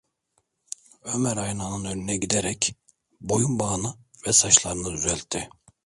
[1.03, 2.75] Ömer aynanın önüne giderek
[3.21, 3.93] boyunbağını
[4.27, 5.49] ve saçlarını düzeltti.